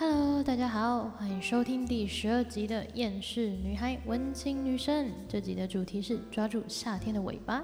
[0.00, 5.08] Hello，大家好，欢迎收听第十二集的《厌世女孩文青女生》。
[5.28, 7.62] 这集的主题是抓住夏天的尾巴。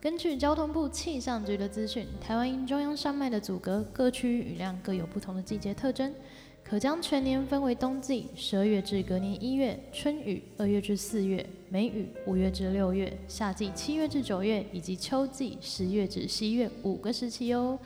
[0.00, 6.14] 根据交通部气象局的资讯，台湾因中央山脉的阻隔，各区雨量各有不同的季节特征，
[6.62, 17.76] 可将全年分为冬季（十二月至隔年一月）、春雨（二月至四月）、梅雨（五月至六月）、夏季（七月至九月）以及秋季（十月至十一月）五个时期哦。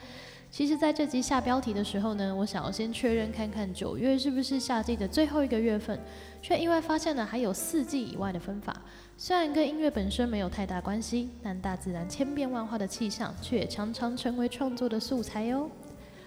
[0.51, 5.97] 其实，在这集下标题的时候呢，我想要先确认看看九月是不是夏季的最后一个月份，
[6.41, 8.75] 却意外发现了还有四季以外的分法。
[9.17, 15.69] 虽然跟音乐本身没有太大关系，但大自然千变万化的气象，却也常常成为创作的素材哦。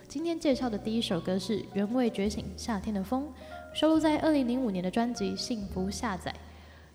[0.08, 3.28] 今天介绍的第一首歌是《原味觉醒》，夏天的风，
[3.74, 6.30] 收录在二零零五年的专辑《幸福下载》。《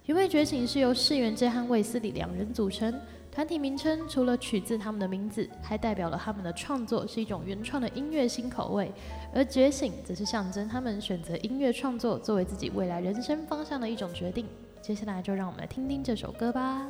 [0.08, 2.92] 原味觉醒》是由世元之和卫斯理两人组成。
[3.32, 8.92] 团体名称除了取自他们的名字，还代表了他们的创作是一种原创的音乐新口味，
[9.34, 14.46] 而觉醒则是象征他们选择音乐创作作为自己未来人生方向的一种决定。
[14.82, 16.88] 接下来就让我们来听听这首歌吧。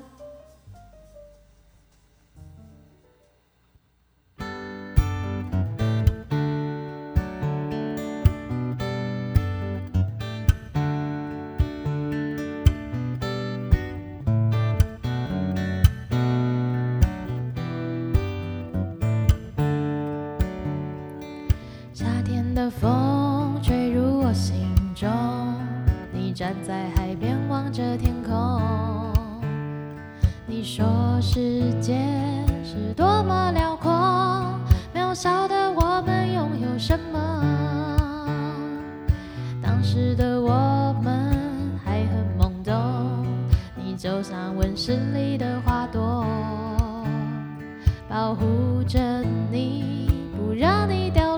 [26.49, 28.59] 站在海边望着天空，
[30.47, 30.83] 你说
[31.21, 31.93] 世界
[32.63, 33.91] 是多么辽阔，
[34.91, 38.25] 渺小的我们拥有什么？
[39.61, 41.37] 当时的我们
[41.85, 42.73] 还很懵懂，
[43.75, 46.25] 你就像温室里的花朵，
[48.07, 48.99] 保护着
[49.51, 51.28] 你，不让你掉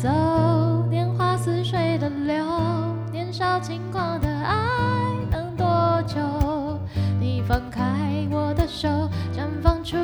[0.00, 0.08] 走，
[0.88, 2.44] 年华似水的流，
[3.10, 4.54] 年少轻狂的爱
[5.28, 5.66] 能多
[6.06, 6.20] 久？
[7.18, 8.88] 你放开我的手，
[9.34, 9.96] 绽放出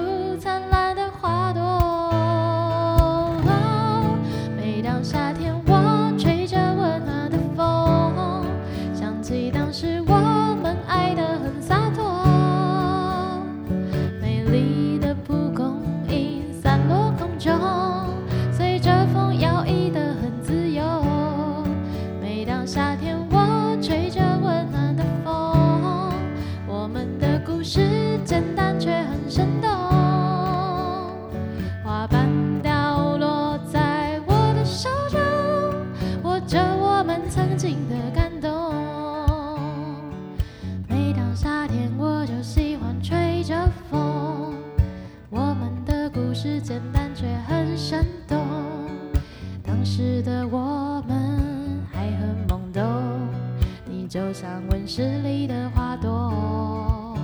[54.15, 57.19] 就像温室里的花朵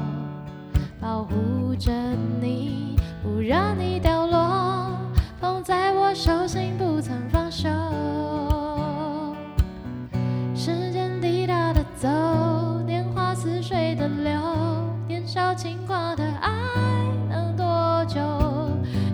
[1.01, 1.93] 保护着
[2.41, 4.91] 你不让你凋落
[5.41, 7.69] 捧在我手心不曾放手。
[10.53, 12.09] 时间滴答的走
[12.85, 14.33] 年华似水的流
[15.07, 16.51] 年少轻狂的爱
[17.29, 18.21] 能多久？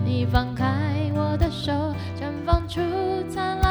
[0.03, 0.65] 你放开
[1.13, 1.71] 我的手
[2.19, 2.81] 绽放出
[3.29, 3.66] 灿烂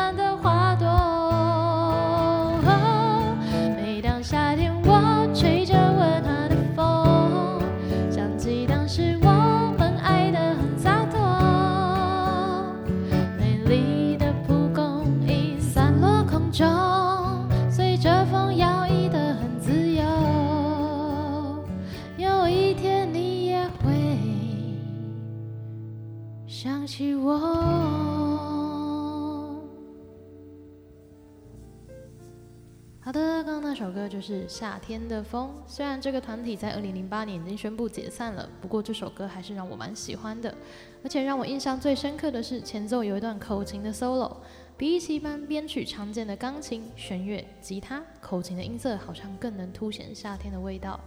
[34.08, 35.50] 就是夏天的风。
[35.66, 40.54] 虽然这个团体在二零零八年已经宣布解散了，不过这首歌还是让我蛮喜欢的。
[41.02, 44.36] 而且让我印象最深刻的是前奏有一段口琴的 solo，
[44.76, 50.98] 比起一般编曲常见的钢琴、弦乐、吉他，口琴的音色好像更能凸显夏天的味道。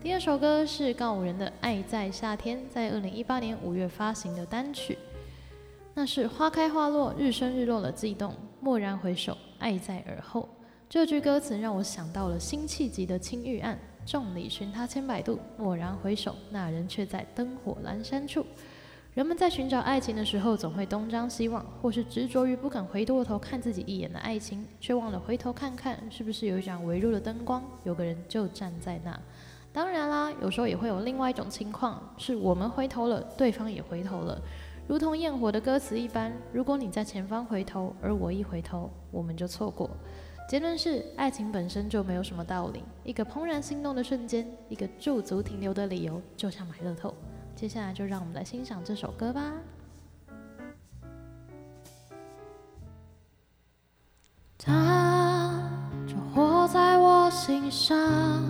[0.00, 4.96] 第二首歌是告五人的《爱在夏天》，在二零一八年五月发行的单曲，
[5.94, 10.48] 那是花开花落，日升日落了悸动，蓦然回首，爱在耳后。
[10.88, 13.78] 这句歌词让我想到了辛弃疾的《青玉案》
[14.10, 18.42] ：“众里寻他千百度，蓦然回首，那人却在灯火阑珊处。”
[19.12, 29.20] 人们在寻找爱情的时候，总会东张西望，或是执着于不敢回过头看自己一眼的爱情，却忘了回头看看，是不是有一盏微弱的灯光，有个人就站在那。
[29.70, 34.40] 当然啦，有时候也会有另外一种情况，是我们回头了，对方也回头了，
[34.86, 36.32] 如同焰火的歌词一般。
[36.50, 39.90] 如果你在前方回头，而我一回头，我们就错过。
[40.48, 42.82] 结论是，爱情本身就没有什么道理。
[43.04, 47.14] 一个怦然心动的瞬间，一个驻足停留的理由，就像买乐透。
[47.54, 49.52] 接下来就让我们来欣赏这首歌吧。
[54.56, 55.70] 他
[56.06, 58.42] 就活在我心上，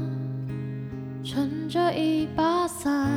[1.24, 3.10] 撑着一把伞，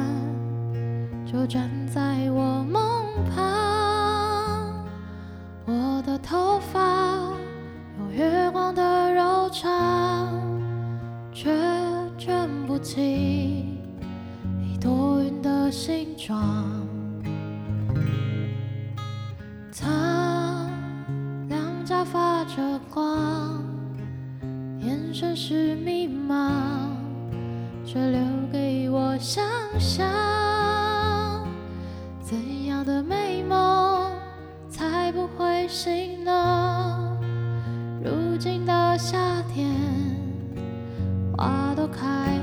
[1.31, 4.83] 就站在我梦旁。
[5.67, 6.90] 我的头发。
[12.93, 12.99] 起
[14.59, 16.43] 一朵云的形状。
[19.73, 20.67] 他
[21.47, 23.63] 两颊发着光，
[24.81, 26.51] 眼神是迷茫，
[27.85, 28.19] 却留
[28.51, 29.41] 给我想
[29.79, 30.05] 象。
[32.19, 34.11] 怎样的美梦
[34.67, 37.17] 才不会醒呢？
[38.03, 39.73] 如今的夏天，
[41.37, 42.40] 花都开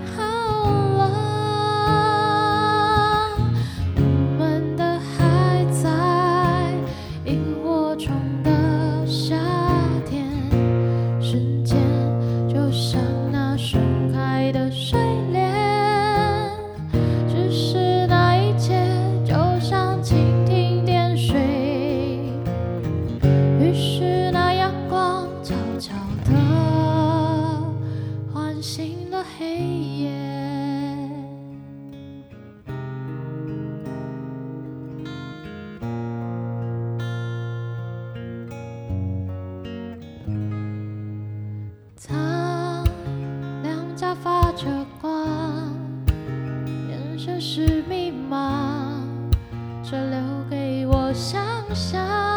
[51.74, 52.27] 想。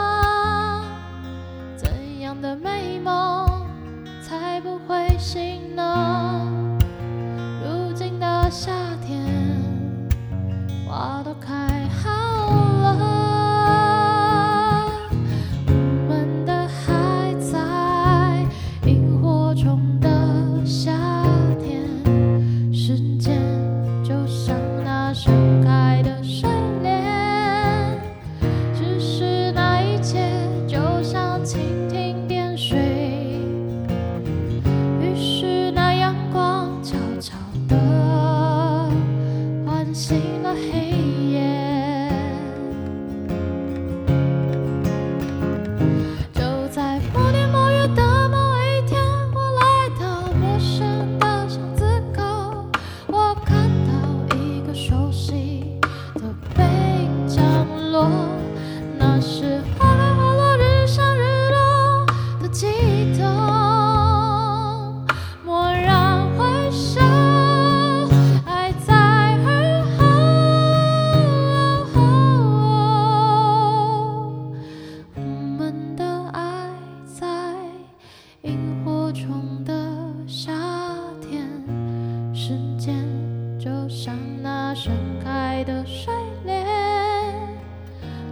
[84.74, 86.14] 盛开的睡
[86.46, 86.66] 莲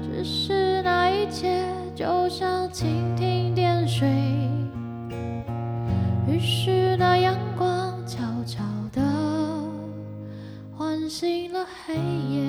[0.01, 4.08] 只是那一切就像蜻蜓点水
[6.27, 9.01] 于是那阳光悄悄的
[10.77, 12.49] 唤醒了黑夜。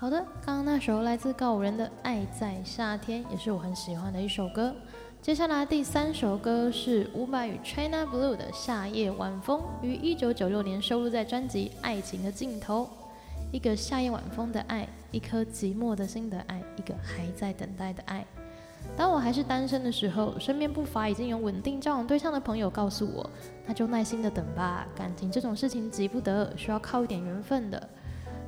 [0.00, 4.72] 好的，刚刚那首来自告五人的《爱在夏天》也是我很喜欢的一首歌。
[5.20, 12.84] 接下来第三首歌是伍佰与 China Blue 的《夏夜晚风》，于一九九六年收录在专辑《爱情的尽头》。
[13.50, 18.24] 一个夏夜晚风的爱，一颗寂寞的心的爱，一个还在等待的爱。
[18.96, 23.28] 当我还是单身的时候，身边不乏已经有稳定交往对象的朋友告诉我，
[23.66, 27.88] 那就耐心的等吧，感情这种事情急不得，需要靠一点缘分的。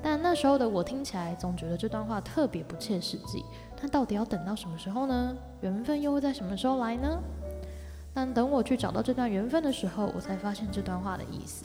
[0.03, 3.45] 但那时候的我听起来总觉得这段话特别不切实际。
[3.83, 5.37] 那到底要等到什么时候呢？
[5.61, 7.23] 缘分又会在什么时候来呢？
[8.13, 11.65] 但等我去找到这段缘分的时候，我才发现这段话的意思。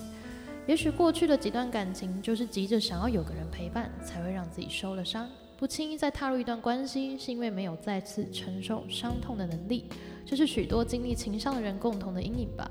[0.68, 9.90] 也许过去的几段感情就是急着想要有个人陪伴，才会让自己受了伤，不轻易再踏入一段关系，是因为没有再次承受伤痛的能力。
[10.26, 12.70] 这是许多经历情伤的人共同的阴影吧。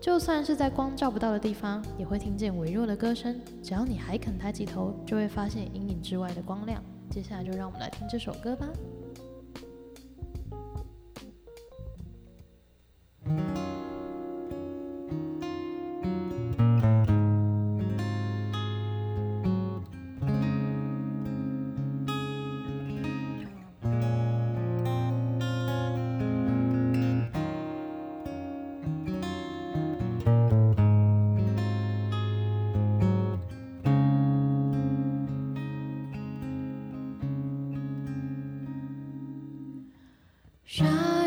[0.00, 3.40] 就算是在光照不到的地方，也会听见微弱的歌声。
[3.62, 6.82] 只要你还肯抬起头，就会发现阴影之外的光亮。
[7.10, 8.66] 接下来就让我们来听这首歌吧。
[40.72, 41.21] Shine.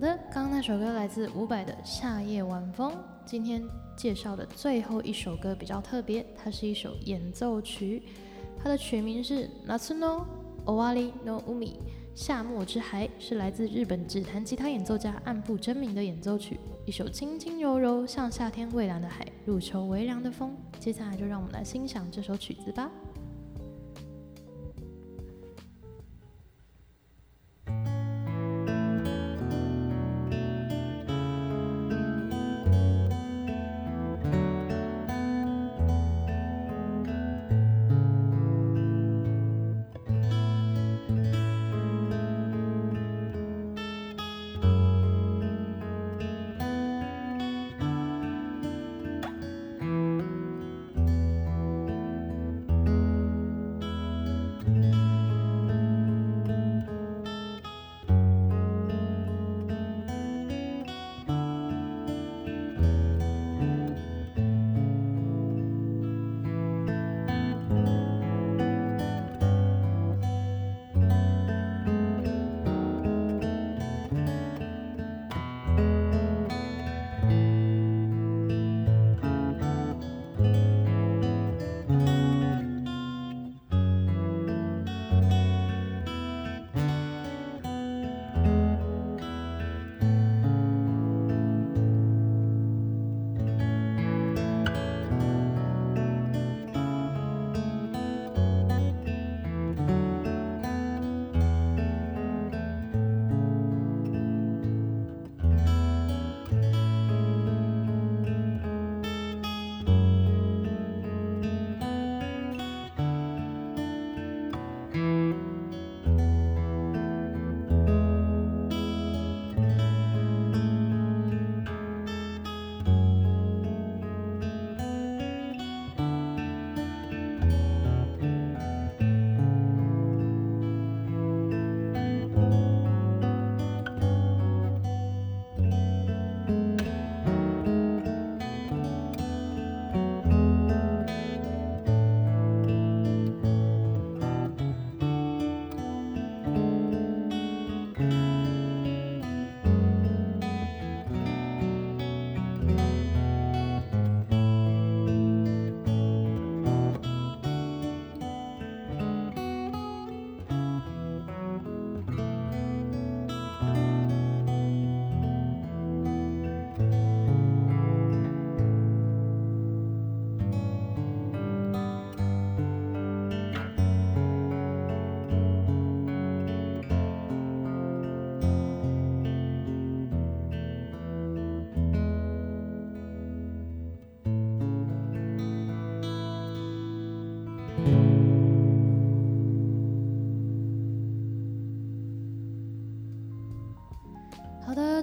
[0.00, 2.90] 好的，刚刚那首歌来自伍佰的《夏夜晚风》。
[3.26, 3.62] 今天
[3.94, 8.02] 介绍的最后一首歌比较特别，它是一首演奏曲，
[8.58, 10.24] 它的曲名是《Nasuno
[10.64, 11.66] Owari no Umi》
[12.14, 20.56] 夏末之海，是来自日本指弹吉他演奏家岸部真明的演奏曲，一首轻轻柔柔像夏天蔚蓝的海，入秋微凉的风。
[20.78, 22.90] 接下来就让我们来欣赏这首曲子吧。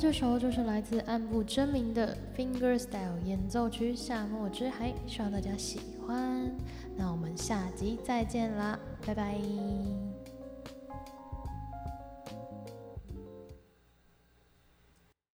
[0.08, 6.50] 这首就是来自暗部真名的 Fingerstyle 演奏曲《夏末之海》，希望大家喜欢。
[6.96, 9.36] 那我们下集再见啦，拜拜。